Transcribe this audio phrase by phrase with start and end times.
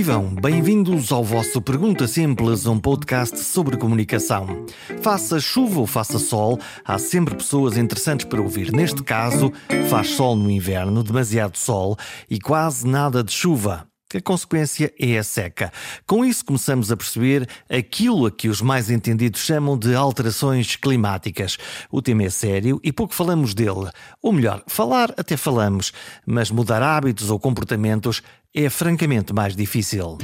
[0.00, 4.64] Vivam, bem-vindos ao vosso Pergunta Simples, um podcast sobre comunicação.
[5.02, 8.72] Faça chuva ou faça sol, há sempre pessoas interessantes para ouvir.
[8.72, 9.52] Neste caso,
[9.90, 11.98] faz sol no inverno, demasiado sol
[12.30, 13.90] e quase nada de chuva.
[14.12, 15.72] A consequência é a seca.
[16.04, 21.56] Com isso, começamos a perceber aquilo a que os mais entendidos chamam de alterações climáticas.
[21.92, 23.88] O tema é sério e pouco falamos dele.
[24.20, 25.92] Ou melhor, falar até falamos,
[26.26, 28.20] mas mudar hábitos ou comportamentos
[28.54, 30.18] é francamente mais difícil.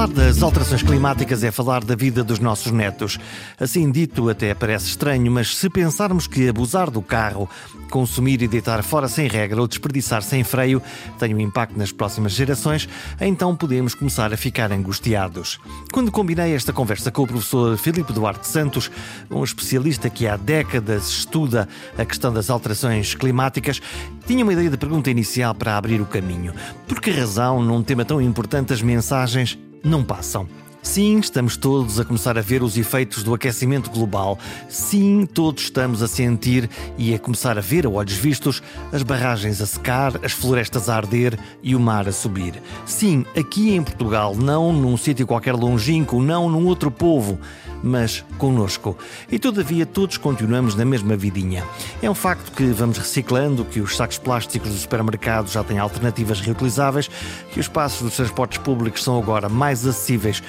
[0.00, 3.18] Falar das alterações climáticas é falar da vida dos nossos netos.
[3.58, 7.46] Assim dito, até parece estranho, mas se pensarmos que abusar do carro,
[7.90, 10.80] consumir e deitar fora sem regra ou desperdiçar sem freio
[11.18, 12.88] tem um impacto nas próximas gerações,
[13.20, 15.60] então podemos começar a ficar angustiados.
[15.92, 18.90] Quando combinei esta conversa com o professor Filipe Duarte Santos,
[19.30, 23.82] um especialista que há décadas estuda a questão das alterações climáticas,
[24.26, 26.54] tinha uma ideia de pergunta inicial para abrir o caminho.
[26.88, 30.46] Por que razão, num tema tão importante, as mensagens não passam.
[30.82, 34.38] Sim, estamos todos a começar a ver os efeitos do aquecimento global.
[34.68, 39.60] Sim, todos estamos a sentir e a começar a ver a olhos vistos as barragens
[39.60, 42.54] a secar, as florestas a arder e o mar a subir.
[42.86, 47.38] Sim, aqui em Portugal, não num sítio qualquer longínquo, não num outro povo
[47.82, 48.96] mas conosco.
[49.30, 51.64] E todavia todos continuamos na mesma vidinha.
[52.02, 56.40] É um facto que vamos reciclando, que os sacos plásticos dos supermercados já têm alternativas
[56.40, 57.10] reutilizáveis,
[57.52, 60.42] que os passos dos transportes públicos são agora mais acessíveis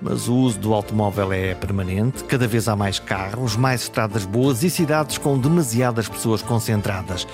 [0.00, 4.62] mas o uso do automóvel é permanente, cada vez há mais carros, mais estradas boas
[4.62, 7.26] e cidades com demasiadas pessoas concentradas.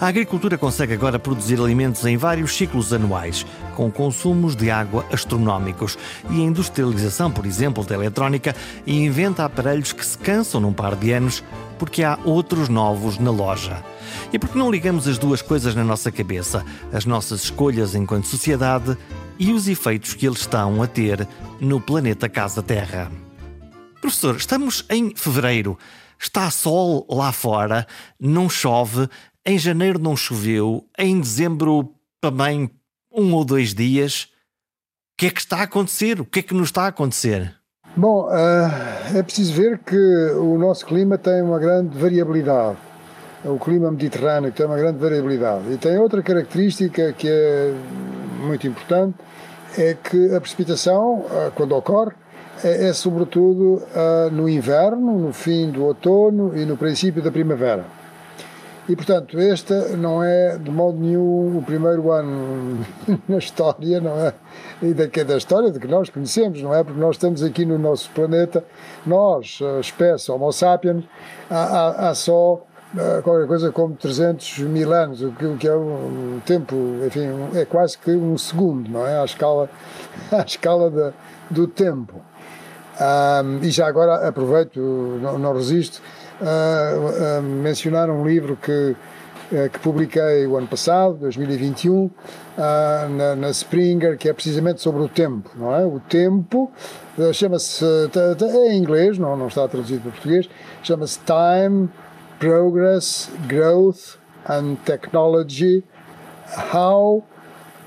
[0.00, 5.98] A agricultura consegue agora produzir alimentos em vários ciclos anuais, com consumos de água astronómicos.
[6.30, 8.54] E a industrialização, por exemplo, da eletrónica,
[8.86, 11.42] inventa aparelhos que se cansam num par de anos
[11.84, 13.84] porque há outros novos na loja.
[14.32, 18.96] E porque não ligamos as duas coisas na nossa cabeça, as nossas escolhas enquanto sociedade
[19.38, 21.28] e os efeitos que eles estão a ter
[21.60, 23.12] no planeta Casa Terra.
[24.00, 25.78] Professor, estamos em fevereiro.
[26.18, 27.86] Está sol lá fora,
[28.18, 29.06] não chove,
[29.44, 32.70] em janeiro não choveu, em dezembro também
[33.12, 34.28] um ou dois dias.
[35.12, 36.18] O que é que está a acontecer?
[36.18, 37.54] O que é que nos está a acontecer?
[37.96, 39.96] Bom, uh, é preciso ver que
[40.36, 42.76] o nosso clima tem uma grande variabilidade.
[43.44, 45.72] O clima mediterrâneo tem uma grande variabilidade.
[45.72, 47.72] E tem outra característica que é
[48.40, 49.14] muito importante,
[49.78, 52.10] é que a precipitação, uh, quando ocorre,
[52.64, 57.84] é, é sobretudo uh, no inverno, no fim do outono e no princípio da primavera.
[58.86, 62.84] E, portanto, este não é de modo nenhum o primeiro ano
[63.26, 64.34] na história, não é?
[64.82, 66.84] E daqui é da história de que nós conhecemos, não é?
[66.84, 68.62] Porque nós estamos aqui no nosso planeta,
[69.06, 71.04] nós, espécie Homo sapiens,
[71.50, 75.66] há, há, há só uh, qualquer coisa como 300 mil anos, o que, o que
[75.66, 76.74] é um tempo,
[77.06, 79.18] enfim, é quase que um segundo, não é?
[79.18, 79.70] À escala,
[80.30, 81.12] à escala da,
[81.50, 82.20] do tempo.
[83.62, 84.78] E já agora aproveito,
[85.20, 86.00] não, não resisto,
[86.40, 92.10] uh, uh, mencionar um livro que, uh, que publiquei o ano passado, 2021,
[92.56, 95.84] na, na, Springer, que é precisamente sobre o tempo, não é?
[95.84, 96.70] O tempo
[97.32, 100.48] chama-se, é em inglês, não, não está traduzido para português,
[100.82, 101.88] chama-se Time,
[102.38, 104.18] Progress, Growth
[104.48, 105.82] and Technology,
[106.72, 107.24] How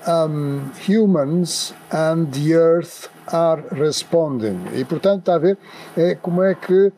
[0.07, 4.59] um, Humans and the Earth are Responding.
[4.73, 5.57] E, portanto, está a ver
[5.95, 6.91] é, como é que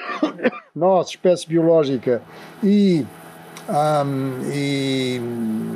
[0.74, 2.22] nós, espécie biológica
[2.62, 3.06] e,
[3.68, 5.20] um, e,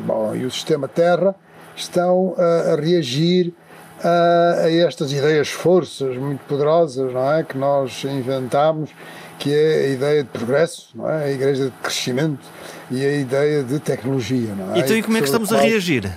[0.07, 1.35] bom, e o sistema Terra
[1.77, 3.53] estão a, a reagir
[4.03, 7.43] a, a, estas ideias forças muito poderosas não é?
[7.43, 8.91] que nós inventámos,
[9.39, 11.25] que é a ideia de progresso, não é?
[11.25, 12.45] a igreja de crescimento
[12.91, 14.55] e a ideia de tecnologia.
[14.55, 14.79] Não é?
[14.79, 16.11] Então, e como é que estamos a reagir?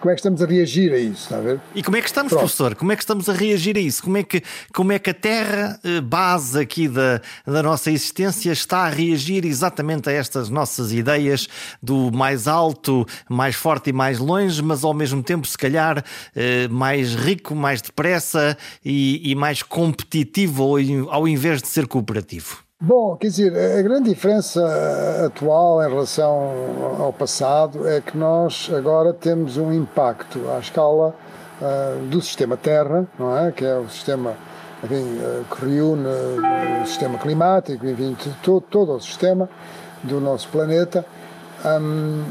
[0.00, 1.60] Como é que estamos a reagir a isso, está a ver?
[1.74, 2.42] E como é que estamos, Pronto.
[2.42, 2.74] professor?
[2.74, 4.02] Como é que estamos a reagir a isso?
[4.02, 4.42] Como é que,
[4.72, 9.44] como é que a Terra, eh, base aqui da, da nossa existência, está a reagir
[9.44, 11.48] exatamente a estas nossas ideias
[11.82, 16.04] do mais alto, mais forte e mais longe, mas ao mesmo tempo, se calhar,
[16.34, 22.67] eh, mais rico, mais depressa e, e mais competitivo ao, ao invés de ser cooperativo?
[22.80, 24.64] Bom, quer dizer, a grande diferença
[25.26, 26.52] atual em relação
[27.00, 31.12] ao passado é que nós agora temos um impacto à escala
[31.60, 33.50] uh, do sistema Terra, não é?
[33.50, 34.36] Que é o sistema
[34.84, 36.06] enfim, uh, que reúne
[36.80, 39.50] o sistema climático, enfim, todo, todo o sistema
[40.04, 41.04] do nosso planeta,
[41.64, 42.22] um,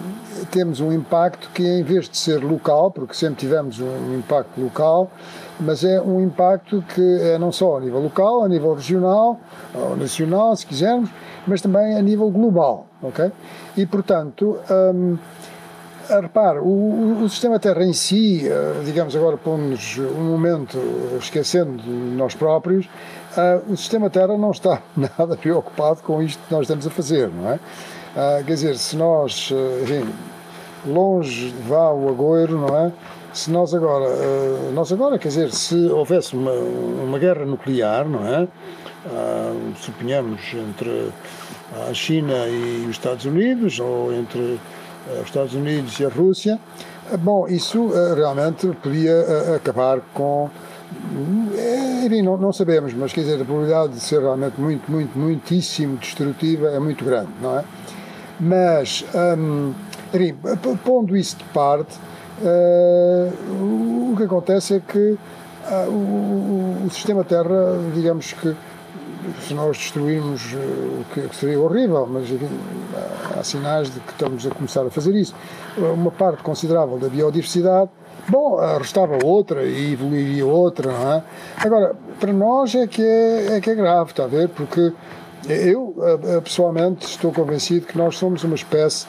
[0.49, 5.11] temos um impacto que, em vez de ser local, porque sempre tivemos um impacto local,
[5.59, 9.39] mas é um impacto que é não só a nível local, a nível regional,
[9.73, 11.09] ou nacional, se quisermos,
[11.45, 13.31] mas também a nível global, ok?
[13.75, 15.17] E, portanto, um,
[16.09, 20.77] repare, o, o, sistema Terra em si, eh, digamos agora, pomos um momento
[21.19, 26.53] esquecendo de nós próprios, uh, o sistema Terra não está nada preocupado com isto que
[26.53, 27.55] nós estamos a fazer, não é?
[27.55, 30.09] Uh, quer dizer, se nós, eh, enfim,
[30.85, 32.91] longe vá o agoiro, não é?
[33.33, 38.25] Se nós agora, uh, nós agora, quer dizer, se houvesse uma, uma guerra nuclear, não
[38.25, 38.43] é?
[38.43, 41.11] Uh, suponhamos entre
[41.87, 44.59] a China e os Estados Unidos, ou entre uh,
[45.21, 46.59] os Estados Unidos e a Rússia,
[47.19, 50.49] bom, isso realmente podia acabar com
[52.05, 55.97] enfim, não, não, sabemos, mas quer dizer, a probabilidade de ser realmente muito, muito, muitíssimo
[55.97, 57.63] destrutiva é muito grande, não é?
[58.39, 59.03] Mas,
[59.37, 59.73] um,
[60.13, 60.35] enfim,
[60.83, 61.97] pondo isso de parte,
[62.41, 65.17] uh, o que acontece é que
[65.69, 68.55] uh, o, o, sistema Terra, digamos que
[69.45, 72.49] se nós destruirmos uh, o que seria horrível, mas enfim,
[73.37, 75.35] há sinais de que estamos a começar a fazer isso,
[75.77, 77.89] uma parte considerável da biodiversidade,
[78.29, 81.23] bom, restava outra e evoluiria outra, não é?
[81.57, 84.49] Agora, para nós é que é, é que é grave, está a ver?
[84.49, 84.93] Porque
[85.53, 89.05] eu, eh, eh, pessoalmente, estou convencido que nós somos uma espécie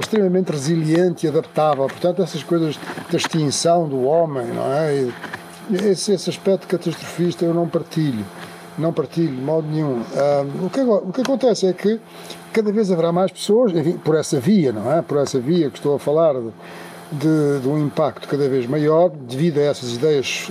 [0.00, 1.86] extremamente resiliente e adaptável.
[1.86, 2.78] Portanto, essas coisas
[3.10, 5.08] da extinção do homem, não é?
[5.90, 8.24] Esse, esse aspecto catastrofista eu não partilho.
[8.76, 10.02] Não partilho de modo nenhum.
[10.62, 11.98] o, que, o que acontece é que
[12.52, 15.02] cada vez haverá mais pessoas, enfim, por essa via, não é?
[15.02, 16.52] Por essa via que estou a falar, de,
[17.10, 20.48] de, de um impacto cada vez maior, devido a essas ideias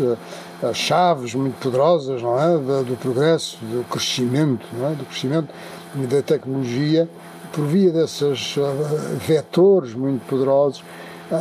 [0.74, 5.54] chaves muito poderosas, não é, do progresso, do crescimento, não é, do crescimento
[5.96, 7.08] da tecnologia,
[7.52, 10.84] por via desses ah, vetores muito poderosos,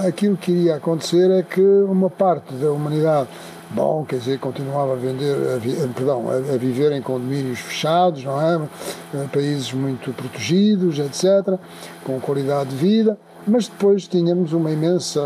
[0.06, 3.28] aquilo que iria acontecer é que uma parte da humanidade,
[3.70, 8.40] bom, quer dizer, continuava a vender, a perdão, a, a, viver em condomínios fechados, não
[8.40, 11.58] é, países muito protegidos, etc,
[12.04, 15.20] com qualidade de vida, mas depois tínhamos uma imensa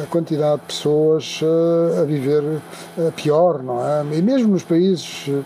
[0.00, 4.02] a quantidade de pessoas uh, a viver uh, pior, não é?
[4.16, 5.44] E mesmo nos países uh,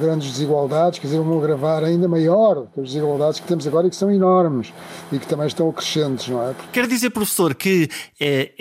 [0.00, 3.96] grandes desigualdades, quer dizer, vão agravar ainda maior as desigualdades que temos agora e que
[3.96, 4.72] são enormes
[5.10, 6.54] e que também estão crescentes, não é?
[6.72, 7.88] Quer dizer, professor, que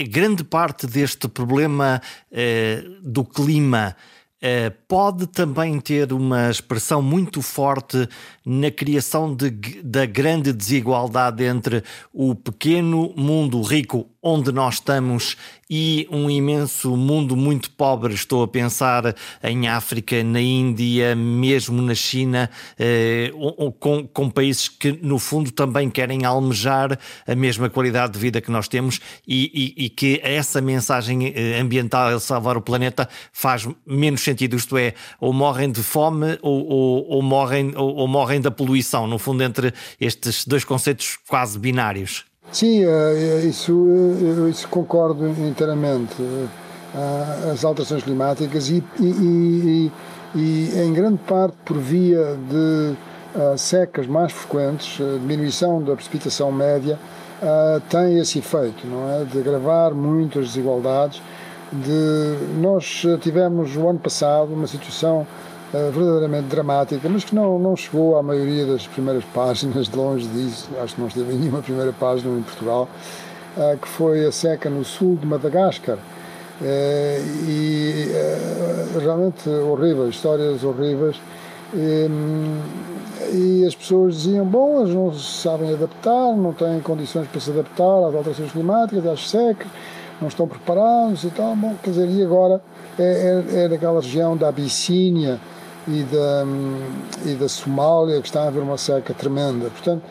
[0.09, 2.01] grande parte deste problema
[3.03, 3.95] do clima
[4.87, 8.09] pode também ter uma expressão muito forte
[8.45, 9.51] na criação de,
[9.83, 11.83] da grande desigualdade entre
[12.13, 15.35] o pequeno mundo rico onde nós estamos
[15.69, 18.13] e um imenso mundo muito pobre.
[18.13, 23.31] Estou a pensar em África, na Índia, mesmo na China, eh,
[23.79, 28.51] com, com, países que, no fundo, também querem almejar a mesma qualidade de vida que
[28.51, 34.21] nós temos e, e, e que essa mensagem eh, ambiental, salvar o planeta, faz menos
[34.21, 34.57] sentido.
[34.57, 39.07] Isto é, ou morrem de fome ou, ou, ou morrem, ou, ou morrem da poluição,
[39.07, 42.25] no fundo, entre estes dois conceitos quase binários.
[42.51, 43.87] Sim, eh, isso,
[44.45, 46.15] eh, isso concordo inteiramente.
[46.19, 49.91] Eh, as alterações climáticas e, e, e,
[50.35, 52.95] e em grande parte por via de
[53.57, 56.99] secas mais frequentes, diminuição da precipitação média,
[57.87, 59.23] tem esse efeito, não é?
[59.23, 61.21] De agravar muito as desigualdades.
[61.71, 65.25] De, nós tivemos o ano passado uma situação
[65.71, 70.69] verdadeiramente dramática, mas que não, não chegou à maioria das primeiras páginas, de longe disso,
[70.81, 72.89] acho que não esteve nenhuma primeira página em Portugal,
[73.55, 75.97] uh, que foi a seca no sul de Madagascar.
[75.97, 78.11] Uh, e
[78.99, 81.19] realmente horrível, histórias horríveis.
[81.73, 82.07] E,
[83.33, 88.09] e as pessoas diziam, bom, elas não sabem adaptar, não têm condições para se adaptar
[88.09, 89.67] às alterações climáticas, às secas,
[90.19, 91.55] não estão preparados e tal.
[91.55, 92.61] Bom, quer dizer, e agora
[92.99, 95.39] é, é, é região da Abissínia,
[95.87, 96.45] e da,
[97.25, 99.69] e da Somália, que está a haver uma seca tremenda.
[99.69, 100.03] Portanto,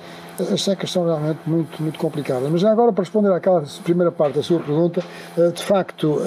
[0.53, 2.49] as secas são realmente muito, muito complicadas.
[2.51, 5.03] Mas já agora, para responder àquela primeira parte da sua pergunta,
[5.37, 6.21] eh, de facto,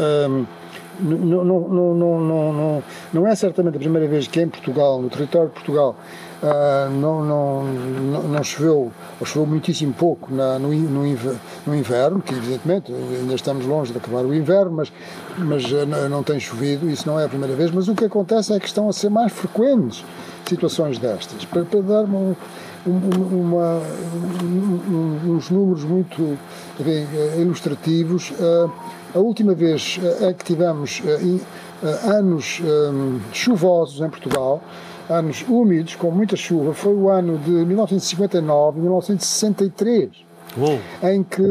[1.00, 5.10] não, não, não, não, não, não é certamente a primeira vez que em Portugal, no
[5.10, 5.96] território de Portugal,
[6.44, 11.04] Uh, não, não, não, não, choveu, ou choveu muitíssimo pouco na, no, no,
[11.66, 14.92] no, inverno, que evidentemente ainda estamos longe de acabar o inverno, mas,
[15.38, 18.52] mas uh, não tem chovido, isso não é a primeira vez, mas o que acontece
[18.52, 20.04] é que estão a ser mais frequentes
[20.46, 21.46] situações destas.
[21.46, 22.36] Para, para dar um,
[22.86, 23.82] uma,
[24.44, 26.38] um, uns números muito
[26.78, 27.08] bem,
[27.40, 28.70] ilustrativos, uh,
[29.16, 29.98] a última vez
[30.38, 31.02] que tivemos
[32.04, 32.60] anos
[33.32, 34.60] chuvosos em Portugal,
[35.10, 40.34] anos úmidos, com muita chuva, foi o ano de 1959 e 1963.
[40.56, 40.80] Uou.
[41.02, 41.42] em que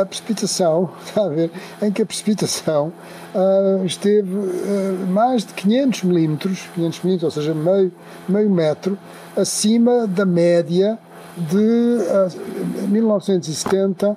[0.00, 1.50] a precipitação, está a ver,
[1.82, 2.92] em que a precipitação
[3.34, 7.92] uh, esteve uh, mais de 500 milímetros, 500 milímetros, ou seja, meio,
[8.28, 8.96] meio metro,
[9.36, 10.96] acima da média
[11.36, 14.16] de uh, 1970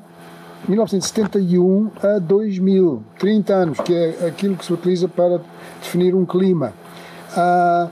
[0.67, 5.39] 1971 a 2000, 30 anos, que é aquilo que se utiliza para
[5.81, 6.73] definir um clima.
[7.35, 7.87] A,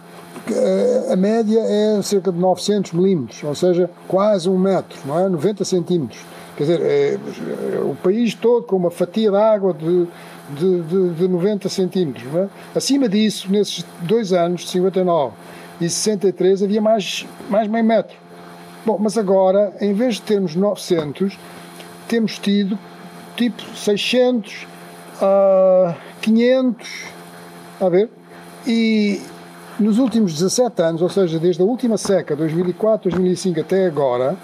[1.12, 5.28] a média é cerca de 900 milímetros, ou seja, quase um metro, não é?
[5.30, 6.20] 90 centímetros.
[6.56, 10.08] Quer dizer, é, é, o país todo com uma fatia de água de,
[10.52, 12.24] de, de, de 90 centímetros.
[12.34, 12.48] É?
[12.74, 15.34] Acima disso, nesses dois anos, 59
[15.82, 18.16] e 63, havia mais, mais meio metro.
[18.86, 21.38] Bom, mas agora, em vez de termos 900,
[22.08, 22.78] temos tido
[23.36, 24.66] tipo 600,
[25.22, 27.04] uh, 500,
[27.82, 28.10] a ver?
[28.66, 29.22] E
[29.80, 34.38] nos últimos 17 anos, ou seja, desde a última seca, 2004, 2005 até agora,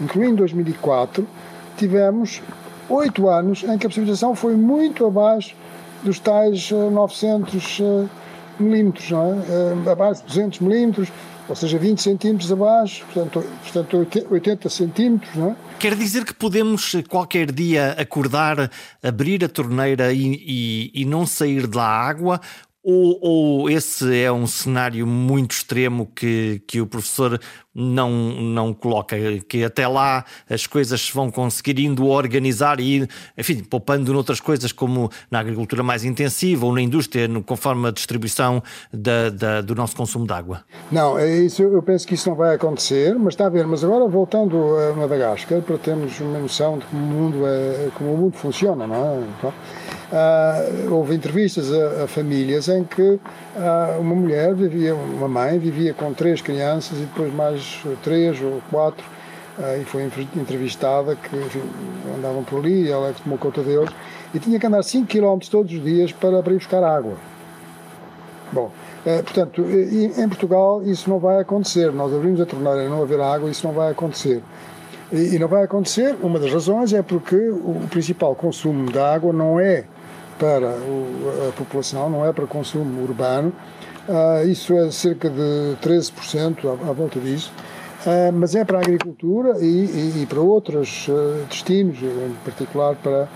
[0.00, 1.26] incluindo 2004,
[1.76, 2.42] tivemos
[2.88, 5.54] 8 anos em que a precipitação foi muito abaixo
[6.02, 8.10] dos tais 900 uh, uh,
[8.58, 9.14] milímetros, é?
[9.14, 11.08] Uh, abaixo de 200 milímetros,
[11.48, 15.34] ou seja, 20 centímetros abaixo, portanto, portanto 80 centímetros.
[15.36, 15.56] Não é?
[15.78, 18.70] Quer dizer que podemos qualquer dia acordar,
[19.02, 22.40] abrir a torneira e, e, e não sair da água
[22.84, 27.40] ou, ou, esse é um cenário muito extremo que, que o professor
[27.72, 29.16] não, não coloca?
[29.48, 33.08] Que até lá as coisas vão conseguindo organizar e,
[33.38, 37.92] enfim, poupando noutras coisas como na agricultura mais intensiva ou na indústria, no, conforme a
[37.92, 38.60] distribuição
[38.92, 40.64] da, da, do nosso consumo de água?
[40.90, 43.64] Não, é isso, eu penso que isso não vai acontecer, mas está a ver.
[43.64, 48.12] Mas agora voltando a Madagascar, para termos uma noção de como o mundo, é, como
[48.12, 49.24] o mundo funciona, não é?
[49.38, 49.54] Então,
[50.12, 53.18] Uh, houve entrevistas a, a, famílias em que uh,
[53.98, 59.02] uma mulher vivia, uma mãe vivia com três crianças e depois mais três ou quatro,
[59.58, 60.02] uh, e foi
[60.36, 61.62] entrevistada que enfim,
[62.14, 63.88] andavam por ali, ela é tomou conta deles,
[64.34, 67.14] e tinha que andar 5 km todos os dias para, para ir buscar água.
[68.52, 68.70] Bom,
[69.24, 71.90] portanto, em Portugal isso não vai acontecer.
[71.90, 74.42] Nós abrimos a torneira e não haver água, isso não vai acontecer.
[75.10, 79.32] E, e não vai acontecer, uma das razões é porque o principal consumo da água
[79.32, 79.86] não é
[80.38, 80.70] para
[81.48, 83.52] a população, não é para consumo urbano.
[84.08, 87.52] Uh, isso é cerca de 13% à, à volta disso.
[88.04, 92.96] Uh, mas é para a agricultura e, e, e para outros uh, destinos, em particular
[92.96, 93.28] para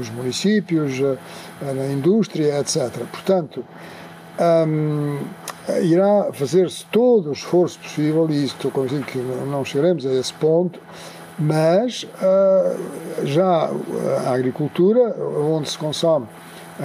[0.00, 1.00] os municípios,
[1.60, 3.04] na indústria, etc.
[3.10, 3.64] Portanto,
[4.40, 5.18] um,
[5.82, 10.80] irá fazer-se todo o esforço possível, e estou convencido que não chegaremos a esse ponto,
[11.40, 13.70] mas uh, já
[14.26, 16.26] a agricultura, onde se consome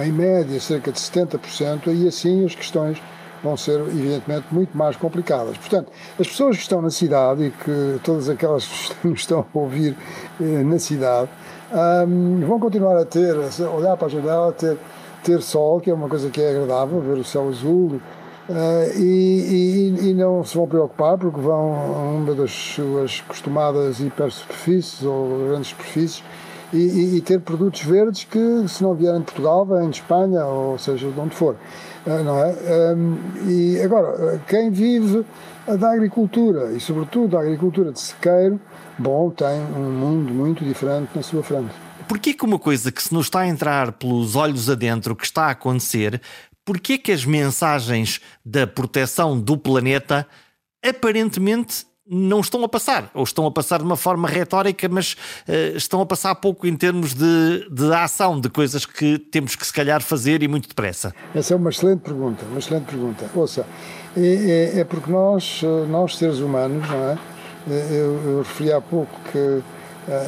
[0.02, 3.00] em média cerca de 70%, aí assim as questões
[3.42, 5.56] vão ser evidentemente muito mais complicadas.
[5.58, 8.66] Portanto, as pessoas que estão na cidade e que todas aquelas
[9.00, 9.96] que nos estão a ouvir
[10.40, 11.28] eh, na cidade
[12.08, 14.76] um, vão continuar a ter, a olhar para a janela, ter,
[15.22, 18.00] ter sol, que é uma coisa que é agradável, ver o céu azul,
[18.48, 23.98] Uh, e, e, e, não se vão preocupar porque vão a uma das suas costumadas
[23.98, 26.22] hipersuperfícies ou grandes superfícies
[26.72, 30.78] e, e, ter produtos verdes que, se não vierem de Portugal, vêm de Espanha ou
[30.78, 31.56] seja, de onde for.
[32.06, 32.54] Uh, não é?
[32.94, 35.24] Um, e agora, quem vive
[35.66, 38.60] da agricultura e, sobretudo, da agricultura de sequeiro,
[38.96, 41.74] bom, tem um mundo muito diferente na sua frente.
[42.08, 45.46] Porquê que uma coisa que se nos está a entrar pelos olhos adentro, que está
[45.46, 46.20] a acontecer,
[46.66, 50.26] porquê que as mensagens da proteção do planeta
[50.84, 55.14] aparentemente não estão a passar, ou estão a passar de uma forma retórica, mas
[55.48, 59.66] uh, estão a passar pouco em termos de, de ação, de coisas que temos que
[59.66, 61.14] se calhar fazer e muito depressa?
[61.34, 63.28] Essa é uma excelente pergunta, uma excelente pergunta.
[63.34, 63.66] Ouça,
[64.16, 67.18] é, é, é porque nós, eh, nós seres humanos, não é?
[67.68, 69.62] Eh, eu, eu referi há pouco que,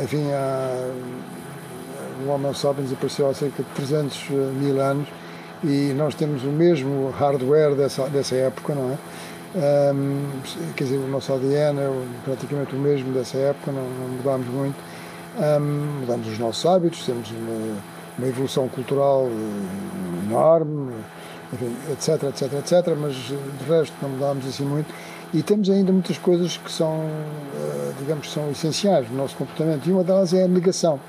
[0.02, 0.92] enfim, há,
[2.26, 4.30] o Homo sapiens apareceu há cerca de 300
[4.60, 5.08] mil anos
[5.64, 8.98] e nós temos o mesmo hardware dessa, dessa época, não é?
[9.54, 10.28] Um,
[10.76, 11.90] quer dizer, o nosso ADN é
[12.24, 14.76] praticamente o mesmo dessa época, não, não mudámos muito.
[15.38, 17.78] Um, mudamos os nossos hábitos, temos uma,
[18.18, 20.92] uma evolução cultural eh, enorme,
[21.52, 23.38] enfim, etc, etc, etc, mas de
[23.68, 24.92] resto não mudámos assim muito.
[25.32, 27.04] E temos ainda muitas coisas que são,
[27.54, 31.00] eh, digamos, são essenciais no nosso comportamento, e uma delas é a negação.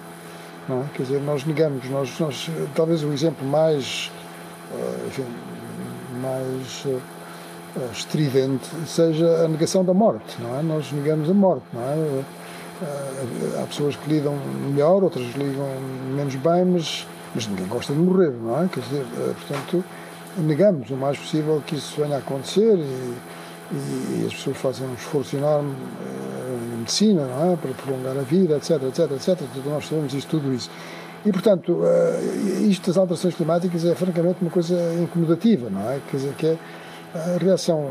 [0.69, 0.83] É?
[0.93, 4.18] Quer dizer, nós negamos, nós, nós, talvez o exemplo mais eh,
[6.21, 10.63] mais eh, estridente seja a negação da morte, não é?
[10.63, 12.23] Nós negamos a morte, não é?
[12.81, 14.35] Eh, há pessoas que lidam
[14.71, 15.67] melhor, outras lidam
[16.15, 18.67] menos bem, mas, mas ninguém gosta de morrer, não é?
[18.67, 19.05] Quer dizer,
[19.47, 19.83] portanto,
[20.37, 23.15] negamos o mais possível que isso venha a acontecer e,
[23.71, 25.75] e as pessoas fazem um esforço enorme
[26.73, 27.55] em medicina, não é?
[27.55, 29.39] Para prolongar a vida, etc, etc, etc.
[29.65, 30.69] Nós sabemos isto, tudo isso.
[31.25, 35.99] E, portanto, uh, isto das alterações climáticas é francamente uma coisa incomodativa, não é?
[36.09, 36.57] Quer dizer, que é
[37.13, 37.89] a reação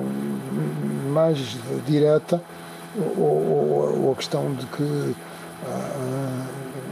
[1.10, 1.56] mais
[1.86, 2.40] direta
[3.16, 5.14] ou, ou, a questão de que uh,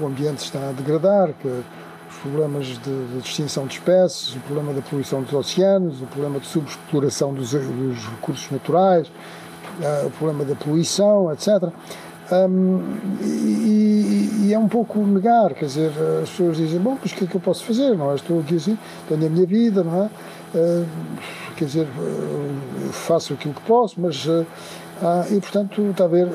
[0.01, 4.73] o ambiente está a degradar, que os problemas de, de, extinção de espécies, o problema
[4.73, 10.45] da poluição dos oceanos, o problema de subexploração dos, dos recursos naturais, uh, o problema
[10.45, 11.73] da poluição, etc.
[12.31, 12.83] Um,
[13.21, 15.93] e, e, é um pouco negar, quer dizer,
[16.23, 17.97] as pessoas dizem, bom, mas o que é que eu posso fazer?
[17.97, 18.17] Não é?
[18.17, 18.77] Estou aqui assim,
[19.09, 20.11] tenho a minha vida, não é?
[20.57, 20.87] Uh,
[21.57, 24.25] quer dizer, uh, faço aquilo que posso, mas.
[24.27, 24.45] Uh,
[25.31, 26.27] e, portanto, está a ver.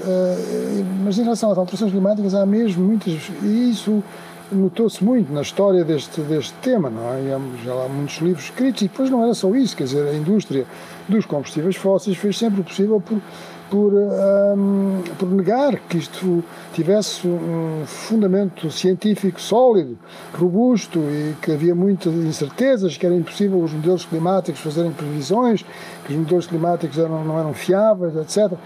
[1.04, 3.32] mas em relação às alterações climáticas, há mesmo muitas.
[3.42, 4.04] E isso
[4.52, 7.34] notou-se muito na história deste, deste tema, não é?
[7.34, 10.14] Há, já há muitos livros escritos, e depois não era só isso, quer dizer, a
[10.14, 10.66] indústria
[11.10, 13.20] dos combustíveis fósseis fez sempre o possível por
[13.72, 19.98] por, um, por negar que isto tivesse um fundamento científico sólido,
[20.34, 25.66] robusto e que havia muitas incertezas, que era impossível os modelos climáticos fazerem previsões,
[26.06, 28.58] que os modelos climáticos eram, não eram fiáveis, etc.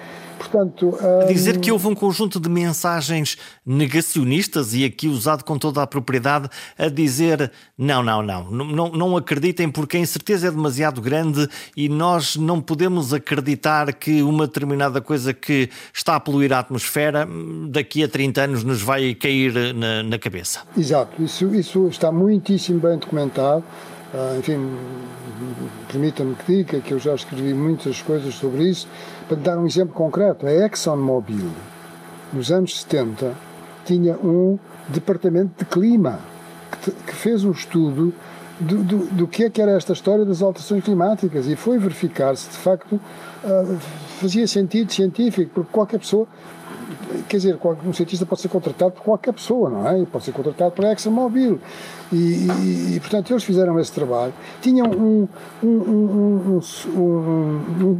[0.50, 0.98] Portanto.
[1.28, 6.50] Dizer que houve um conjunto de mensagens negacionistas e aqui usado com toda a propriedade
[6.78, 11.90] a dizer não, não, não, não, não acreditem porque a incerteza é demasiado grande e
[11.90, 17.28] nós não podemos acreditar que uma determinada coisa que está a poluir a atmosfera
[17.70, 20.62] daqui a 30 anos nos vai cair na, na cabeça.
[20.78, 23.64] Exato, isso, isso está muitíssimo bem documentado.
[24.14, 24.72] Uh, enfim,
[25.90, 28.88] permita-me que diga que eu já escrevi muitas coisas sobre isso.
[29.28, 31.50] Para dar um exemplo concreto, a ExxonMobil,
[32.32, 33.34] nos anos 70,
[33.84, 36.20] tinha um departamento de clima
[36.84, 38.14] que, que fez um estudo
[38.60, 42.36] do, do, do, que é que era esta história das alterações climáticas e foi verificar
[42.38, 43.78] se de facto uh,
[44.20, 46.28] fazia sentido científico, porque qualquer pessoa
[47.28, 50.06] quer dizer, um cientista pode ser contratado por qualquer pessoa, não é?
[50.06, 51.60] Pode ser contratado por ExxonMobil.
[52.12, 54.34] E, e, e, portanto, eles fizeram esse trabalho.
[54.62, 55.28] Tinham um,
[55.64, 56.62] um,
[56.96, 58.00] um,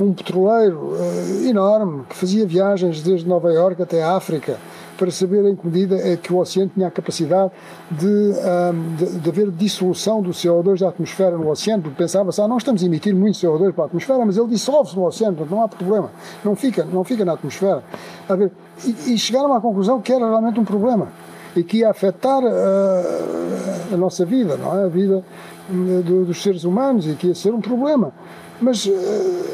[0.00, 4.58] um petroleiro uh, enorme que fazia viagens desde Nova Iorque até África
[4.96, 7.50] para saber em que medida é que o oceano tinha a capacidade
[7.90, 12.48] de, um, de, de, haver dissolução do CO2 da atmosfera no oceano, porque pensava-se, ah,
[12.48, 15.56] nós estamos a emitir muito CO2 para a atmosfera, mas ele dissolve-se no oceano, portanto
[15.56, 16.10] não há problema,
[16.44, 17.82] não fica, não fica na atmosfera.
[18.28, 18.52] A ver,
[18.84, 21.08] e, e chegaram à conclusão que era realmente um problema
[21.56, 24.84] e que ia afetar uh, a nossa vida, não é?
[24.84, 25.24] A vida
[25.70, 28.12] hum, do, dos seres humanos e que ia ser um problema.
[28.60, 28.92] Mas uh,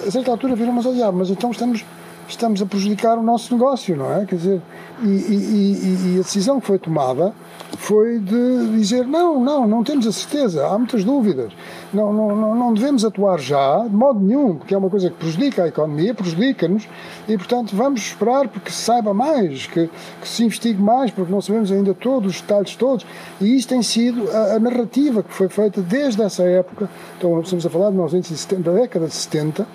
[0.07, 1.85] a certa altura viram, mas olha, mas então estamos
[2.31, 4.25] estamos a prejudicar o nosso negócio, não é?
[4.25, 4.63] Quer dizer,
[5.03, 7.33] e, e, e, a decisão que foi tomada
[7.79, 11.53] foi de dizer não, não, não temos a certeza, há muitas dúvidas,
[11.93, 15.65] não, não, não devemos atuar já, de modo nenhum, porque é uma coisa que prejudica
[15.65, 16.89] a economia, prejudica-nos,
[17.29, 19.89] e portanto vamos esperar porque se saiba mais, que,
[20.21, 23.07] que, se investigue mais, porque não sabemos ainda todos os detalhes todos,
[23.41, 27.65] e isto tem sido a, a narrativa que foi feita desde essa época, então estamos
[27.65, 29.67] a falar de 1970, da década de 70,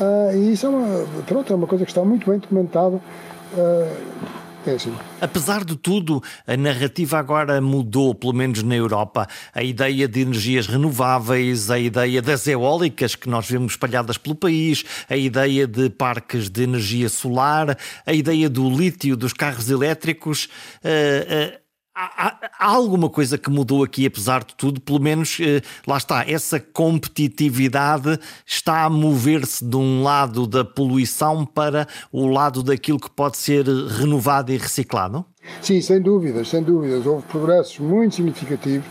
[0.00, 2.96] Uh, e isso é uma, pronto, é uma coisa que está muito bem documentada.
[2.96, 4.94] Uh, é assim.
[5.20, 9.26] Apesar de tudo, a narrativa agora mudou, pelo menos na Europa.
[9.52, 14.84] A ideia de energias renováveis, a ideia das eólicas que nós vemos espalhadas pelo país,
[15.08, 17.76] a ideia de parques de energia solar,
[18.06, 20.48] a ideia do lítio dos carros elétricos.
[20.84, 21.61] Uh,
[22.04, 26.28] Há, há, alguma coisa que mudou aqui, apesar de tudo, pelo menos eh, lá está,
[26.28, 33.08] essa competitividade está a mover-se de um lado da poluição para o lado daquilo que
[33.08, 35.24] pode ser renovado e reciclado?
[35.60, 37.06] Sim, sem dúvidas, sem dúvidas.
[37.06, 38.86] Houve progressos muito significativos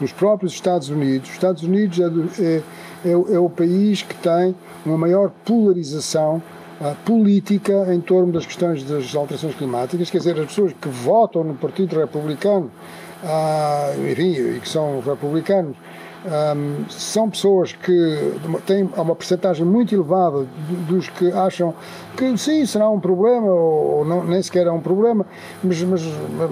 [0.00, 1.28] nos próprios Estados Unidos.
[1.28, 2.62] Os Estados Unidos é, é,
[3.04, 4.54] é, é o país que tem
[4.86, 6.42] uma maior polarização
[7.04, 11.54] política em torno das questões das alterações climáticas, quer dizer, as pessoas que votam no
[11.54, 12.70] Partido Republicano,
[13.22, 15.76] ah, enfim, e que são republicanos,
[16.24, 18.32] um, são pessoas que
[18.66, 20.46] têm uma percentagem muito elevada
[20.88, 21.74] dos que acham
[22.16, 25.26] que sim, será um problema, ou não, nem sequer é um problema,
[25.62, 26.02] mas, mas,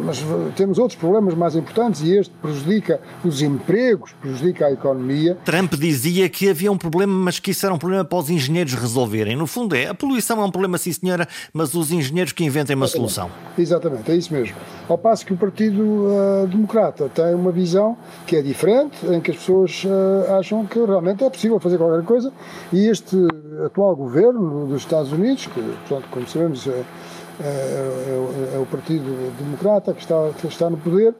[0.05, 0.25] mas,
[0.57, 5.39] temos outros problemas mais importantes e este prejudica os empregos, prejudica a economia.
[5.45, 8.75] Trump dizia que havia um problema, mas que isso era um problema para os engenheiros
[8.75, 9.37] resolverem.
[9.37, 12.75] No fundo, é a poluição é um problema, sim, senhora, mas os engenheiros que inventem
[12.75, 13.13] uma Exatamente.
[13.13, 13.31] solução.
[13.57, 14.57] Exatamente, é isso mesmo.
[14.89, 19.31] Ao passo que o Partido uh, Democrata tem uma visão que é diferente, em que
[19.31, 22.33] as pessoas uh, acham que realmente é possível fazer qualquer coisa
[22.73, 23.17] e este
[23.65, 29.33] atual governo dos Estados Unidos, que, portanto, como sabemos, é, é, é, é, o Partido
[29.39, 31.15] Democrata que está, que está no poder,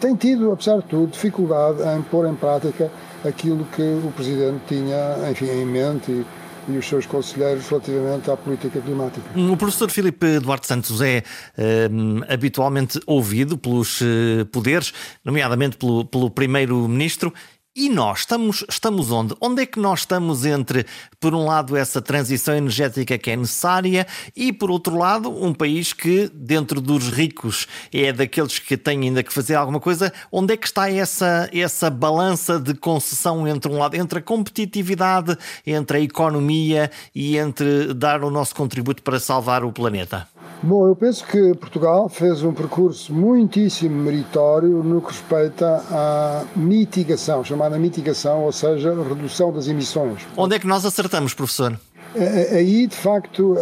[0.00, 2.90] tem tido, apesar de tudo, dificuldade em pôr em prática
[3.24, 6.24] aquilo que o Presidente tinha enfim, em mente e,
[6.68, 9.22] e os seus conselheiros relativamente à política climática.
[9.36, 11.24] O professor Filipe Duarte Santos é
[11.90, 14.00] um, habitualmente ouvido pelos
[14.52, 14.92] poderes,
[15.24, 17.32] nomeadamente pelo, pelo Primeiro-Ministro,
[17.74, 19.34] e nós estamos, estamos onde?
[19.40, 20.84] Onde é que nós estamos entre,
[21.18, 24.06] por um lado, essa transição energética que é necessária
[24.36, 29.22] e, por outro lado, um país que, dentro dos ricos, é daqueles que têm ainda
[29.22, 30.12] que fazer alguma coisa?
[30.30, 35.34] Onde é que está essa, essa balança de concessão entre um lado, entre a competitividade,
[35.66, 40.28] entre a economia e entre dar o nosso contributo para salvar o planeta?
[40.64, 47.42] Bom, eu penso que Portugal fez um percurso muitíssimo meritório no que respeita à mitigação,
[47.42, 50.20] chamada mitigação, ou seja, redução das emissões.
[50.36, 51.78] Onde é que nós acertamos, professor?
[52.50, 53.56] Aí, de facto,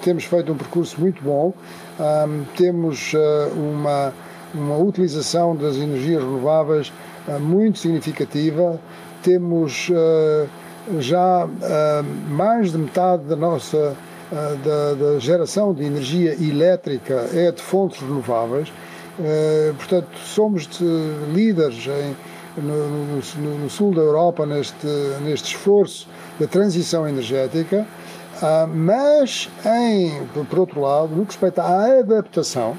[0.00, 1.52] temos feito um percurso muito bom,
[2.56, 3.12] temos
[3.54, 4.12] uma,
[4.54, 6.92] uma utilização das energias renováveis
[7.40, 8.80] muito significativa,
[9.22, 9.90] temos
[10.98, 11.46] já
[12.28, 13.94] mais de metade da nossa
[14.64, 18.72] da, da, geração de energia elétrica é de fontes renováveis.
[19.76, 20.68] Portanto, somos
[21.34, 22.16] líderes em,
[22.56, 24.86] no, no, no, sul da Europa neste,
[25.22, 27.86] neste esforço da transição energética,
[28.36, 32.76] uh, mas, em, por outro lado, no que respeita à adaptação,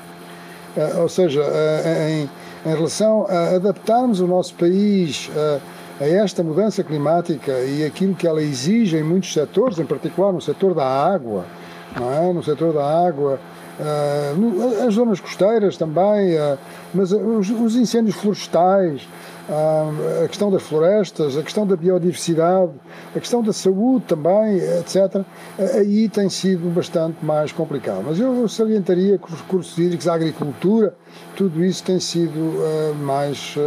[0.76, 1.44] uh, ou seja,
[2.10, 2.30] em,
[2.70, 5.30] em relação a adaptarmos o nosso país
[6.00, 10.42] a esta mudança climática e aquilo que ela exige em muitos setores, em particular no
[10.42, 11.46] setor da água,
[11.96, 12.32] é?
[12.32, 13.40] no setor da água,
[14.86, 16.36] as zonas costeiras também,
[16.94, 19.08] mas os, os, incêndios florestais,
[19.50, 22.72] a questão das florestas, a questão da biodiversidade,
[23.16, 25.24] a questão da saúde também, etc.,
[25.76, 28.04] aí tem sido bastante mais complicado.
[28.06, 30.94] Mas eu, salientaria que os recursos hídricos, a agricultura,
[31.36, 32.56] tudo isso tem sido
[33.02, 33.58] mais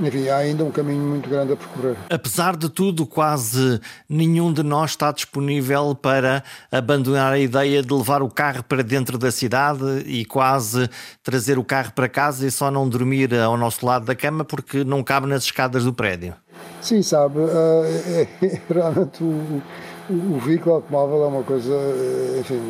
[0.00, 1.96] enfim, há ainda um caminho muito grande a percorrer.
[2.08, 8.22] Apesar de tudo, quase nenhum de nós está disponível para abandonar a ideia de levar
[8.22, 10.88] o carro para dentro da cidade e quase
[11.22, 14.84] trazer o carro para casa e só não dormir ao nosso lado da cama porque
[14.84, 16.34] não cabe nas escadas do prédio.
[16.80, 19.62] Sim, sabe, é, é, realmente o,
[20.08, 22.60] o, veículo automóvel é uma coisa, eh, enfim.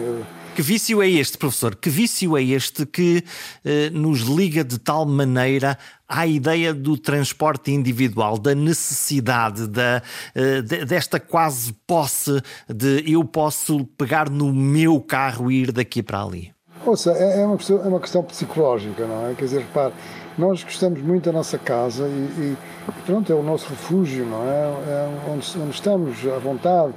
[0.54, 1.76] Que vício é este, professor?
[1.76, 3.24] Que vício é este que
[3.64, 5.78] eh, nos liga de tal maneira
[6.10, 10.02] à ideia do transporte individual, da necessidade, da,
[10.34, 16.22] eh, desta quase posse de eu posso pegar no meu carro e ir daqui para
[16.22, 16.52] ali?
[16.84, 19.34] Ouça, é, é uma questão, é uma questão psicológica, não é?
[19.34, 19.92] Quer dizer, repare,
[20.36, 22.10] nós gostamos muito da nossa casa e,
[22.42, 22.56] e
[23.04, 24.64] pronto, é o nosso refúgio, não é?
[24.88, 26.92] É onde, onde estamos à vontade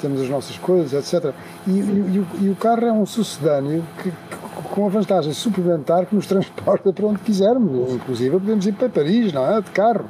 [0.00, 1.32] temos as nossas coisas, etc.
[1.66, 4.12] E, e, e, o carro é um sucedâneo que,
[4.74, 9.32] com a vantagem suplementar que nos transporta para onde quisermos, inclusive podemos ir para Paris,
[9.32, 9.60] não é?
[9.60, 10.04] De carro.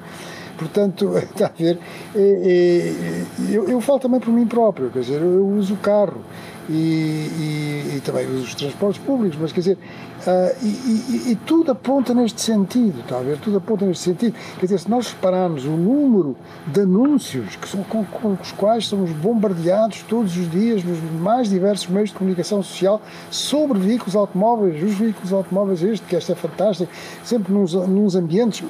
[0.57, 1.79] Portanto, está a ver,
[2.15, 5.77] é, é, eu, eu falo também por mim próprio, quer dizer, eu, eu uso o
[5.77, 6.21] carro
[6.69, 9.79] e, e, e, também uso os transportes públicos, mas quer dizer,
[10.27, 13.39] uh, e, e, tudo aponta neste sentido, está a ver?
[13.39, 14.35] Tudo aponta neste sentido.
[14.59, 16.37] Quer dizer, se nós repararmos o número
[16.67, 21.49] de anúncios que são, com, com os quais somos bombardeados todos os dias nos mais
[21.49, 26.35] diversos meios de comunicação social sobre veículos automóveis, os veículos automóveis, este, que este é
[26.35, 26.91] fantástico,
[27.25, 28.63] sempre nos, nos ambientes,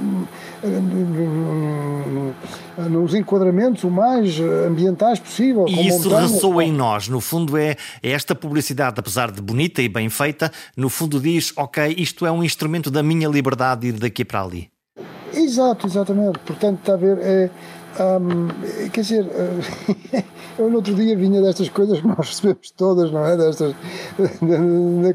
[2.90, 5.66] nos enquadramentos o mais ambientais possível.
[5.68, 10.08] E isso ressoa em nós, no fundo é esta publicidade, apesar de bonita e bem
[10.08, 14.24] feita, no fundo diz: ok, isto é um instrumento da minha liberdade de ir daqui
[14.24, 14.70] para ali.
[15.32, 16.38] Exato, exatamente.
[16.40, 17.50] Portanto, está a ver, é,
[17.98, 18.48] um,
[18.90, 19.26] quer dizer,
[20.59, 23.37] eu no outro dia vinha destas coisas que nós recebemos todas, não é?
[23.37, 23.74] Destas.
[24.40, 25.14] Na, na,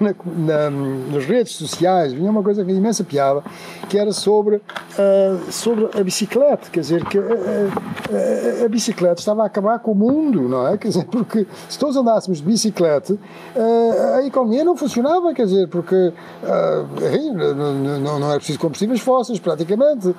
[0.00, 3.42] na, na, nas redes sociais, vinha uma coisa com imensa piada,
[3.88, 9.42] que era sobre, uh, sobre a bicicleta, quer dizer, que a, a, a, bicicleta estava
[9.42, 10.78] a acabar com o mundo, não é?
[10.78, 15.68] Quer dizer, porque se todos andássemos de bicicleta, uh, a economia não funcionava, quer dizer,
[15.68, 20.14] porque uh, não, não, era preciso combustíveis fósseis, praticamente.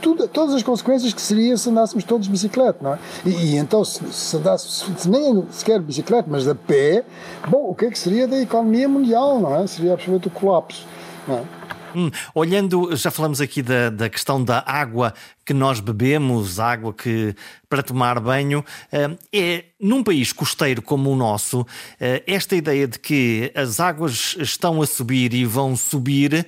[0.00, 2.98] Tudo, todas as consequências que seria se andássemos todos de bicicleta, não é?
[3.24, 7.04] E, e então, se, se andássemos, nem sequer de bicicleta, mas a pé,
[7.48, 9.66] bom, o que é que seria da economia mundial, não é?
[9.66, 10.86] Seria absolutamente o colapso,
[11.26, 11.60] não é?
[11.94, 15.12] Hum, olhando, já falamos aqui da, da questão da água
[15.44, 17.34] que nós bebemos, água que
[17.68, 21.66] para tomar banho, eh, é num país costeiro como o nosso,
[21.98, 26.46] eh, esta ideia de que as águas estão a subir e vão subir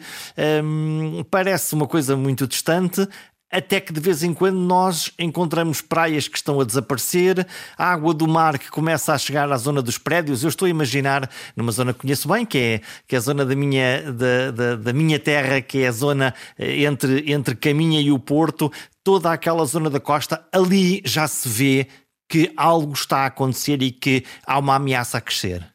[0.62, 3.09] hum, parece uma coisa muito distante,
[3.53, 8.15] até que de vez em quando nós encontramos praias que estão a desaparecer, a água
[8.15, 10.43] do mar que começa a chegar à zona dos prédios.
[10.43, 13.45] Eu estou a imaginar, numa zona que conheço bem, que é, que é a zona
[13.45, 18.01] da minha, da, da, da minha terra, que é a zona eh, entre, entre Caminha
[18.01, 18.73] e o Porto,
[19.05, 21.87] toda aquela zona da costa, ali já se vê
[22.29, 25.72] que algo está a acontecer e que há uma ameaça a crescer.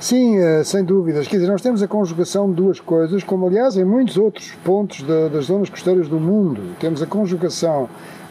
[0.00, 1.26] Sim, eh, sem dúvidas.
[1.26, 5.02] Quer dizer, nós temos a conjugação de duas coisas, como aliás em muitos outros pontos
[5.02, 6.76] das zonas costeiras do mundo.
[6.78, 7.84] Temos a conjugação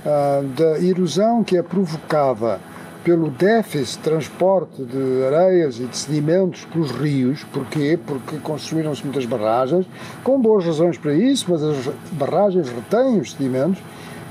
[0.05, 2.61] uh, da erosão que é provocada
[3.03, 7.43] pelo déficit de transporte de areias e de sedimentos pelos rios.
[7.51, 7.99] Porquê?
[8.05, 9.85] Porque construíram-se muitas barragens,
[10.23, 13.81] com boas razões para isso, mas as barragens retêm os sedimentos.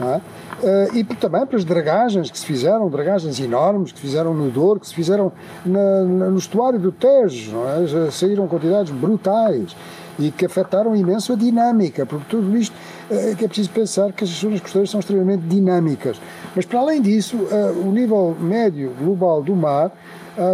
[0.01, 0.21] É?
[0.63, 4.81] Uh, e também pelas dragagens que se fizeram, dragagens enormes que se fizeram no Douro,
[4.81, 5.31] que se fizeram
[5.65, 8.11] na, na, no estuário do Tejo, é?
[8.11, 9.77] Saíram quantidades brutais
[10.19, 12.75] e que afetaram imenso a dinâmica, porque tudo isto
[13.11, 16.19] uh, que é preciso pensar que as zonas costeiras são extremamente dinâmicas.
[16.55, 19.93] Mas para além disso, uh, o nível médio global do mar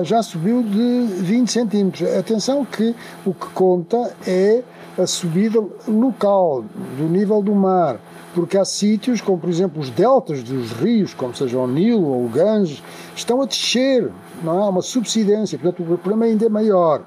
[0.04, 2.08] já subiu de 20 centímetros.
[2.16, 2.94] Atenção que
[3.26, 4.62] o que conta é
[4.96, 6.64] a subida local
[6.96, 7.98] do nível do mar
[8.34, 12.24] porque há sítios, como por exemplo os deltas dos rios, como seja o Nilo ou
[12.24, 12.82] o Ganges,
[13.14, 14.10] estão a descer,
[14.42, 17.02] não há uma subsidência, portanto o problema ainda é maior.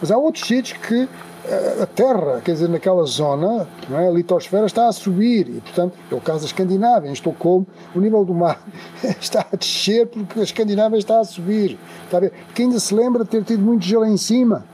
[0.00, 1.08] Mas há outros sítios que
[1.50, 4.08] eh, a terra, quer dizer, naquela zona, não é?
[4.08, 8.00] a litosfera está a subir e, portanto, é o caso da Escandinávia, em Estocolmo, o
[8.00, 8.60] nível do mar
[9.20, 13.30] está a descer porque a Escandinávia está a subir, está a ainda se lembra de
[13.30, 14.64] ter tido muito gelo em cima,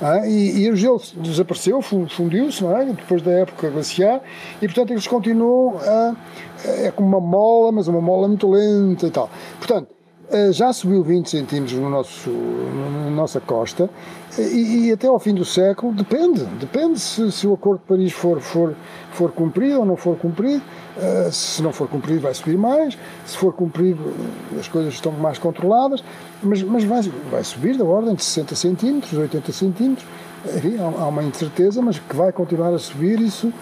[0.00, 2.84] ah, e, e, o gelo desapareceu, fundiu-se, é?
[2.84, 4.20] Depois da época glaciar,
[4.62, 6.14] e portanto eles continuam a.
[6.64, 9.30] É como uma mola, mas uma mola muito lenta e tal.
[9.58, 9.88] Portanto,
[10.30, 13.88] eh, já subiu 20 centímetros no nosso, na nossa costa
[14.36, 18.12] e, e, até ao fim do século depende, depende se, se, o Acordo de Paris
[18.12, 18.74] for, for,
[19.12, 20.62] for cumprido ou não for cumprido.
[20.98, 24.12] Uh, se não for cumprido vai subir mais, se for cumprido
[24.58, 26.02] as coisas estão mais controladas,
[26.42, 30.06] mas, mas vai, vai subir da ordem de 60 centímetros, 80 centímetros.
[30.56, 33.52] Enfim, há, há uma incerteza, mas que vai continuar a subir, isso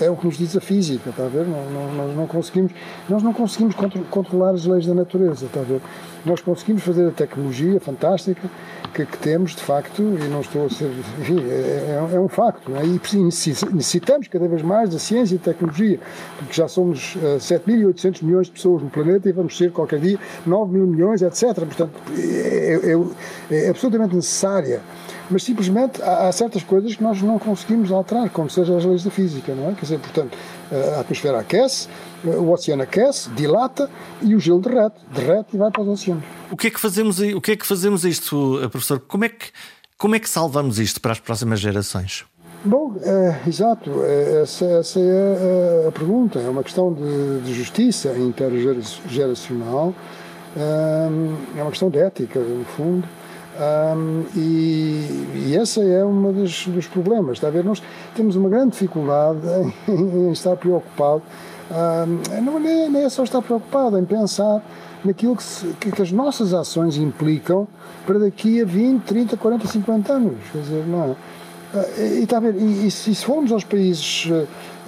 [0.00, 1.46] é o que nos diz a física, está a ver?
[1.46, 2.72] Não, não, nós não conseguimos,
[3.08, 5.80] nós não conseguimos contro controlar as leis da natureza, está a ver?
[6.24, 8.48] Nós conseguimos fazer a tecnologia fantástica
[8.92, 12.28] que, que temos, de facto, e não estou a ser, enfim, é, é, é um
[12.28, 12.84] facto, não é?
[12.84, 15.98] e necessitamos cada vez mais da ciência e tecnologia,
[16.38, 20.18] porque já somos uh, 7.800 milhões de pessoas no planeta e vamos ser qualquer dia
[20.46, 21.54] 9 mil milhões, etc.
[21.54, 22.80] Portanto, é,
[23.50, 24.80] é, é absolutamente necessária
[25.30, 29.04] mas simplesmente há, há, certas coisas que nós não conseguimos alterar, como sejam as leis
[29.04, 29.74] da física, não é?
[29.74, 30.36] Quer dizer, portanto,
[30.96, 31.88] a atmosfera aquece,
[32.24, 33.90] o oceano aquece, dilata
[34.22, 36.24] e o gelo derrete, derrete e vai para os oceanos.
[36.50, 39.00] O que é que fazemos, o que é que fazemos isto, eh, professor?
[39.00, 39.46] Como é que,
[39.98, 42.24] como é que salvamos isto para as próximas gerações?
[42.64, 46.38] Bom, é, exato, é, essa, essa é a, pergunta.
[46.40, 49.94] É uma questão de, de justiça intergeracional,
[50.56, 53.06] é uma questão de ética, no fundo.
[53.58, 57.38] Um, e, e esse é um dos, dos, problemas.
[57.38, 57.64] Está a ver?
[57.64, 57.82] Nós
[58.14, 59.38] temos uma grande dificuldade
[59.88, 61.22] em, em estar preocupado.
[61.70, 64.62] Um, não é, é só estar preocupado, em pensar
[65.04, 67.66] naquilo que, se, que, as nossas ações implicam
[68.06, 70.36] para daqui a 20, 30, 40, 50 anos.
[70.52, 71.16] Quer dizer, não é?
[71.74, 72.54] Ah, e, está a ver?
[72.56, 74.46] E, e, se formos aos países eh,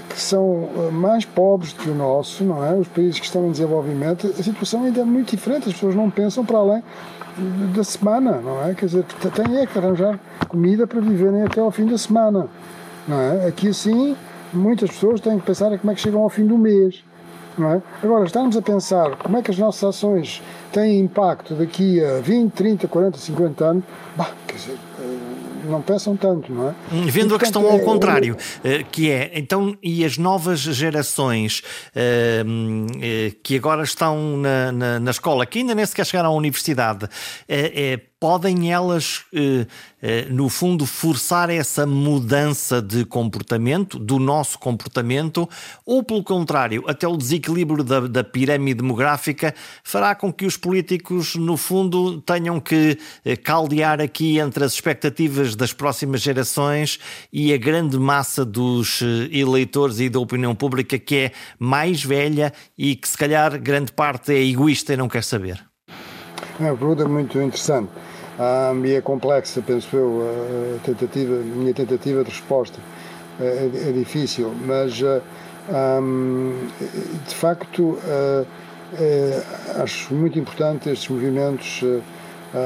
[0.08, 2.74] que são eh, mais pobres do que o nosso, não é?
[2.74, 5.68] Os países que estão em desenvolvimento, a situação ainda é muito diferente.
[5.68, 6.82] As pessoas não pensam para além
[7.74, 8.74] da semana, não é?
[8.74, 12.48] Quer dizer, têm é que arranjar comida para viverem até ao fim da semana,
[13.06, 13.46] não é?
[13.46, 14.16] Aqui assim,
[14.52, 17.02] muitas pessoas têm que pensar como é que chegam ao fim do mês,
[17.56, 17.82] não é?
[18.02, 22.52] Agora, estamos a pensar como é que as nossas ações têm impacto daqui a 20,
[22.52, 23.84] 30, 40, 50 anos,
[24.16, 24.78] bah, quer dizer,
[25.68, 26.74] não pensam tanto, não é?
[27.10, 31.62] Vendo e, a questão ao é, contrário, é, que é, então, e as novas gerações
[31.94, 32.42] é,
[33.42, 37.08] que agora estão na, na, na, escola, que ainda nem sequer chegaram à universidade,
[37.48, 39.66] é, podem elas, eh,
[40.02, 45.48] eh, no fundo, forçar essa mudança de comportamento, do nosso comportamento,
[45.86, 49.54] ou pelo contrário, até o desequilíbrio da, da pirâmide demográfica
[49.84, 55.54] fará com que os políticos, no fundo, tenham que eh, caldear aqui entre as expectativas
[55.54, 56.98] das próximas gerações
[57.32, 59.00] e a grande massa dos
[59.30, 64.32] eleitores e da opinião pública que é mais velha e que, se calhar, grande parte
[64.32, 65.64] é egoísta e não quer saber.
[66.60, 67.90] É uma pergunta muito interessante
[68.38, 70.22] um, e é complexa, penso eu,
[70.76, 72.78] a tentativa, a minha tentativa de resposta
[73.40, 76.68] é, é difícil, mas um,
[77.26, 78.46] de facto uh,
[78.98, 79.42] é,
[79.82, 81.82] acho muito importante estes movimentos,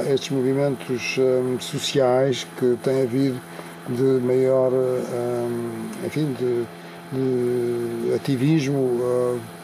[0.09, 1.19] estes movimentos
[1.59, 3.41] sociais que têm havido
[3.89, 4.71] de maior,
[6.07, 6.65] enfim, de,
[7.13, 9.01] de ativismo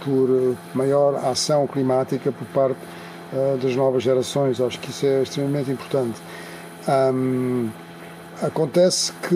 [0.05, 2.81] por maior ação climática por parte
[3.33, 4.61] uh, das novas gerações.
[4.61, 6.21] Acho que isso é extremamente importante.
[6.88, 7.69] Um,
[8.43, 9.35] acontece que,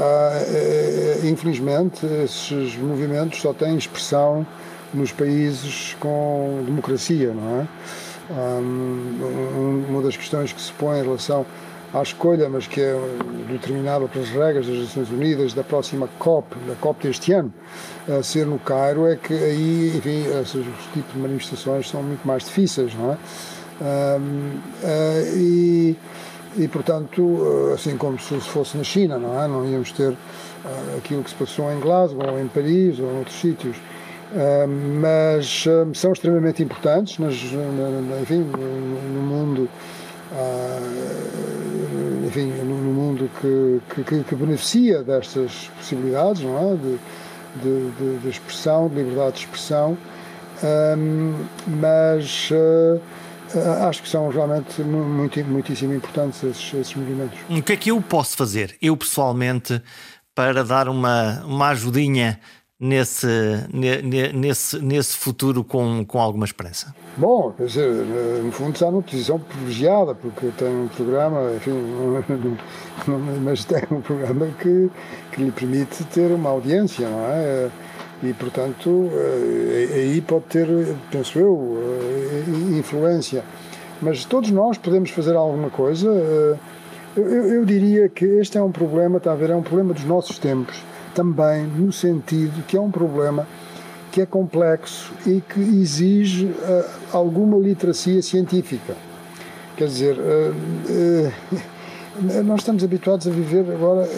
[0.00, 4.46] uh, infelizmente, esses movimentos só têm expressão
[4.92, 7.66] nos países com democracia, não é?
[8.30, 11.46] Um, uma das questões que se põe em relação
[11.92, 12.94] à escolha, mas que é
[13.50, 17.52] determinada pelas regras das Nações Unidas da próxima COP, da COP deste ano,
[18.08, 22.44] a ser no Cairo, é que aí, enfim, esses tipos de manifestações são muito mais
[22.44, 23.16] difíceis, não é?
[23.80, 25.96] Uh, e,
[26.56, 29.46] e, portanto, assim como se fosse na China, não é?
[29.46, 30.16] Não íamos ter uh,
[30.98, 33.76] aquilo que se passou em Glasgow, ou em Paris, ou em outros sítios.
[33.76, 34.68] Uh,
[35.00, 39.68] mas são extremamente importantes, nas, na, enfim, no, no mundo
[40.32, 41.67] uh,
[42.44, 46.76] no, mundo que, que, que, beneficia destas possibilidades, não é?
[46.76, 46.98] De,
[47.62, 49.96] de, de expressão, de liberdade de expressão,
[50.62, 51.34] um,
[51.66, 53.00] mas uh,
[53.88, 57.38] acho que são realmente muito, muitíssimo importantes esses, esses movimentos.
[57.48, 59.80] O que é que eu posso fazer, eu pessoalmente,
[60.34, 62.38] para dar uma, uma ajudinha
[62.80, 63.26] nesse,
[64.34, 66.94] nesse, nesse futuro com, com alguma esperança?
[67.16, 67.90] Bom, quer dizer,
[68.44, 71.72] no fundo está numa posição privilegiada, porque tem um programa, enfim,
[73.42, 74.90] mas tem um programa que,
[75.32, 77.70] que lhe permite ter uma audiência, não é?
[78.22, 80.66] E, portanto, eh, aí pode ter,
[81.10, 83.44] penso eu, eh, influência.
[84.02, 86.58] Mas todos nós podemos fazer alguma coisa.
[87.18, 90.04] Eu, eu diria que este é um problema, está a ver, é um problema dos
[90.04, 90.80] nossos tempos
[91.14, 93.44] também no sentido que é um problema
[94.12, 98.94] que é complexo e que exige uh, alguma literacia científica.
[99.76, 100.54] Quer dizer, uh,
[102.22, 104.08] uh, nós estamos habituados a viver agora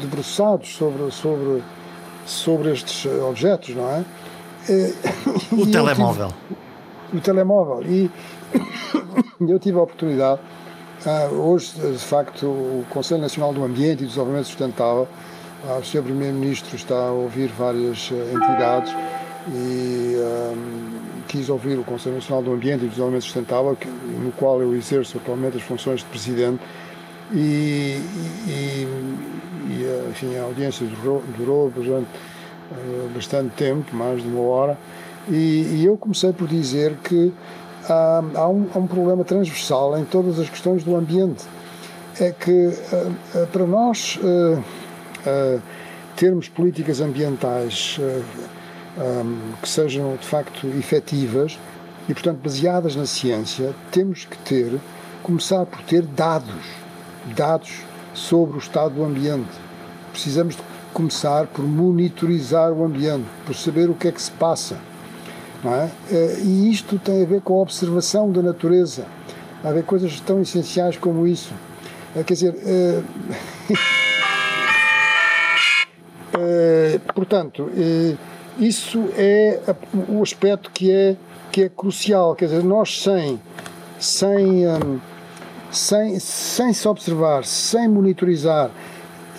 [0.00, 1.62] debruçados sobre, sobre,
[2.26, 4.04] sobre estes objetos, não é?
[5.54, 6.28] o telemóvel.
[6.28, 7.82] Tive, o telemóvel.
[7.84, 8.10] E
[9.48, 10.40] eu tive a oportunidade,
[11.32, 15.08] hoje, de facto, o Conselho Nacional do Ambiente e do Desenvolvimento Sustentável
[15.68, 16.02] ah, o Sr.
[16.02, 18.94] Primeiro-Ministro está a ouvir várias eh, entidades
[19.52, 23.76] e um, quis ouvir o Conselho Nacional do Ambiente e do Desenvolvimento Sustentável,
[24.22, 26.62] no qual eu exerço atualmente as funções de Presidente,
[27.30, 28.00] e,
[28.48, 28.88] e,
[29.68, 32.08] e enfim, a audiência durou, durou durante
[33.14, 34.78] bastante tempo, mais de uma hora,
[35.28, 37.32] e, e eu comecei por dizer que
[37.90, 41.44] há, há, um, há, um, problema transversal em todas as questões do ambiente.
[42.18, 45.62] É que uh, uh, para nós uh,
[46.16, 47.98] termos políticas ambientais
[49.62, 51.58] que sejam de facto efetivas
[52.08, 54.78] e, portanto, baseadas na ciência, temos que ter,
[55.22, 56.64] começar por ter dados,
[57.36, 59.50] dados sobre o estado do ambiente.
[60.10, 64.76] Precisamos de começar por monitorizar o ambiente, por saber o que é que se passa.
[65.64, 65.90] É?
[66.10, 69.04] Eh, e isto tem a ver com a observação da natureza.
[69.62, 71.52] Há coisas tão essenciais como isso.
[72.14, 72.54] Quer dizer,
[76.40, 78.16] Eh, portanto, eh,
[78.58, 79.60] isso é
[80.08, 81.16] o aspecto que é,
[81.50, 82.34] que é crucial.
[82.34, 83.40] Quer dizer, nós sem,
[83.98, 84.98] sem, um,
[85.70, 88.70] sem, sem se observar, sem monitorizar,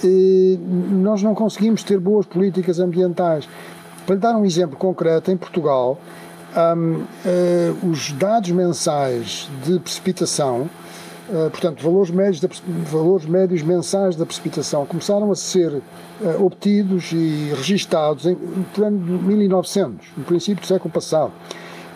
[0.04, 0.58] eh,
[0.92, 3.48] nós não conseguimos ter boas políticas ambientais.
[4.12, 5.98] Para lhe dar um exemplo concreto, em Portugal,
[6.76, 7.06] um,
[7.90, 10.70] os dados mensais de precipitação
[11.30, 17.54] eh, portanto, valores médios, valores médios mensais da precipitação começaram a ser uh, obtidos e
[17.56, 21.32] registados em, por ano de 1900, no princípio do século passado.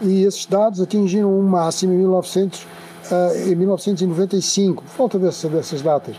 [0.01, 2.67] E esses dados atingiram um máximo em, 1900, uh,
[3.11, 6.15] eh, em 1995, por volta dessa, dessas datas.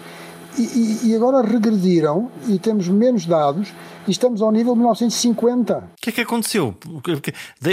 [0.59, 3.69] E, e, agora regrediram e temos menos dados
[4.09, 5.77] e estamos ao nível de 1950.
[5.77, 6.75] O que é que aconteceu?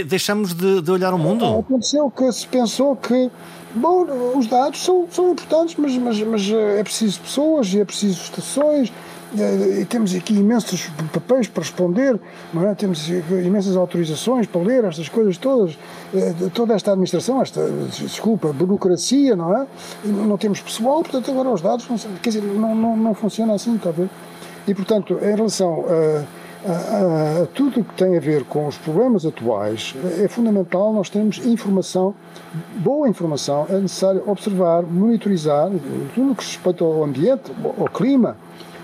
[0.06, 1.46] Deixamos de, de olhar o mundo?
[1.46, 3.32] Aconteceu que se pensou que
[3.76, 7.86] Bom, os dados são, são importantes, mas, mas, mas eh, é preciso pessoas e é
[7.86, 8.94] preciso estações.
[9.38, 12.20] Eh, e temos aqui imensos papéis para responder,
[12.56, 12.76] é?
[12.76, 15.78] temos imensas autorizações para ler estas coisas todas,
[16.14, 17.68] eh, toda esta administração, esta,
[18.00, 19.66] desculpa, burocracia, não é?
[20.06, 21.88] Não temos pessoal, portanto agora os dados,
[22.22, 24.10] quer dizer, não, não, não funciona assim, está a ver?
[24.68, 28.78] E portanto, em relação a a, a, tudo o que tem a ver com os
[28.78, 32.16] problemas atuais, é fundamental nós termos informação,
[32.78, 35.70] boa informação, é necessário observar, monitorizar
[36.16, 38.38] tudo o que respeita ao ambiente, ao clima,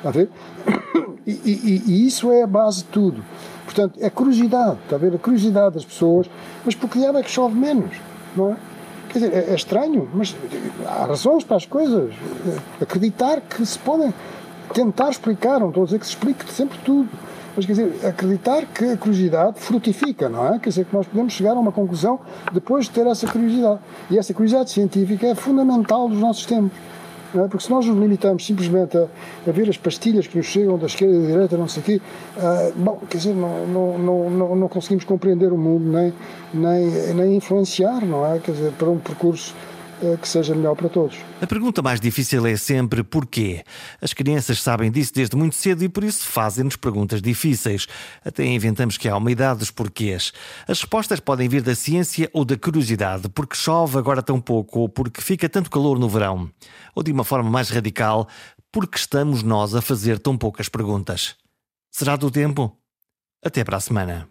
[0.03, 0.29] a ver?
[1.27, 3.23] E, e, e, isso é a base de tudo.
[3.63, 5.13] Portanto, é curiosidade, está a ver?
[5.13, 6.27] A curiosidade das pessoas,
[6.65, 7.95] mas por que é que chove menos,
[8.35, 8.55] não é?
[9.09, 10.35] Quer dizer, é, é estranho, mas
[10.87, 12.15] há razões para as coisas.
[12.81, 14.11] Acreditar que se podem
[14.73, 17.09] tentar explicar, não estou a dizer que se explique sempre tudo,
[17.55, 20.59] mas quer dizer, acreditar que a curiosidade frutifica, não é?
[20.59, 22.19] Quer dizer, que nós podemos chegar a uma conclusão
[22.53, 23.79] depois de ter essa curiosidade.
[24.09, 26.71] E essa curiosidade científica é fundamental nos nossos tempos.
[27.35, 27.47] É?
[27.47, 29.07] Porque se nós nos limitamos simplesmente a,
[29.47, 31.85] a, ver as pastilhas que nos chegam da esquerda e da direita, não sei o
[31.85, 32.01] quê,
[32.37, 36.13] uh, bom, quer dizer, não, não, não, não, conseguimos compreender o mundo, nem,
[36.53, 38.39] nem, nem influenciar, não é?
[38.39, 39.53] Quer dizer, para um percurso
[40.21, 41.17] que seja melhor para todos.
[41.41, 43.63] A pergunta mais difícil é sempre porquê.
[44.01, 47.87] As crianças sabem disso desde muito cedo e por isso fazem-nos perguntas difíceis.
[48.23, 50.31] Até inventamos que há uma idade dos porquês.
[50.67, 54.89] As respostas podem vir da ciência ou da curiosidade, porque chove agora tão pouco ou
[54.89, 56.49] porque fica tanto calor no verão.
[56.95, 58.27] Ou de uma forma mais radical,
[58.71, 61.35] porque estamos nós a fazer tão poucas perguntas.
[61.91, 62.75] Será do tempo?
[63.43, 64.27] Até para a semana.